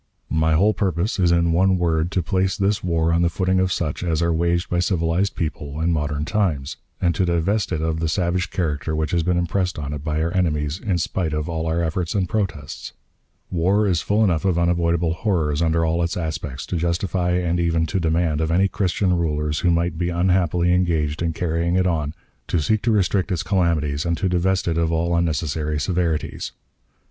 My 0.33 0.53
whole 0.55 0.73
purpose 0.73 1.19
is 1.19 1.31
in 1.31 1.51
one 1.51 1.77
word 1.77 2.09
to 2.13 2.23
place 2.23 2.57
this 2.57 2.83
war 2.83 3.13
on 3.13 3.21
the 3.21 3.29
footing 3.29 3.59
of 3.59 3.71
such 3.71 4.03
as 4.03 4.19
are 4.23 4.33
waged 4.33 4.67
by 4.67 4.79
civilized 4.79 5.35
people 5.35 5.79
in 5.79 5.93
modern 5.93 6.25
times, 6.25 6.77
and 6.99 7.13
to 7.13 7.23
divest 7.23 7.71
it 7.71 7.81
of 7.81 7.99
the 7.99 8.07
savage 8.09 8.49
character 8.49 8.95
which 8.95 9.11
has 9.11 9.21
been 9.21 9.37
impressed 9.37 9.77
on 9.77 9.93
it 9.93 10.03
by 10.03 10.19
our 10.23 10.33
enemies, 10.35 10.79
in 10.79 10.97
spite 10.97 11.33
of 11.33 11.47
all 11.47 11.67
our 11.67 11.83
efforts 11.83 12.15
and 12.15 12.27
protests. 12.27 12.93
War 13.51 13.85
is 13.85 14.01
full 14.01 14.23
enough 14.23 14.43
of 14.43 14.57
unavoidable 14.57 15.13
horrors 15.13 15.61
under 15.61 15.85
all 15.85 16.01
its 16.01 16.17
aspects, 16.17 16.65
to 16.65 16.77
justify 16.77 17.33
and 17.33 17.59
even 17.59 17.85
to 17.85 17.99
demand 17.99 18.41
of 18.41 18.49
any 18.49 18.67
Christian 18.67 19.13
rulers 19.15 19.59
who 19.59 19.69
may 19.69 19.89
be 19.89 20.09
unhappily 20.09 20.73
engaged 20.73 21.21
in 21.21 21.31
carrying 21.31 21.75
it 21.75 21.85
on, 21.85 22.15
to 22.47 22.59
seek 22.59 22.81
to 22.81 22.91
restrict 22.91 23.31
its 23.31 23.43
calamities 23.43 24.03
and 24.07 24.17
to 24.17 24.27
divest 24.27 24.67
it 24.67 24.79
of 24.79 24.91
all 24.91 25.15
unnecessary 25.15 25.79
severities. 25.79 26.53